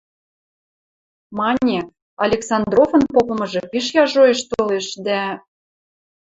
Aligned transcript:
Мане, 1.37 1.79
Алексавдровын 2.25 3.03
попымыжы 3.13 3.61
пиш 3.71 3.85
яжоэш 4.03 4.39
толеш, 4.49 4.87
дӓ... 5.05 5.19